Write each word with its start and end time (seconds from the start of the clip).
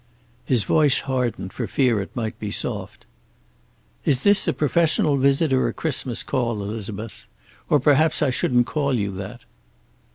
His 0.45 0.63
voice 0.63 1.01
hardened, 1.01 1.53
for 1.53 1.67
fear 1.67 2.01
it 2.01 2.15
might 2.15 2.39
be 2.39 2.49
soft. 2.49 3.05
"Is 4.03 4.23
this 4.23 4.47
a 4.47 4.51
professional 4.51 5.15
visit, 5.17 5.53
or 5.53 5.67
a 5.67 5.73
Christmas 5.73 6.23
call, 6.23 6.63
Elizabeth? 6.63 7.27
Or 7.69 7.79
perhaps 7.79 8.23
I 8.23 8.31
shouldn't 8.31 8.65
call 8.65 8.95
you 8.97 9.11
that." 9.11 9.43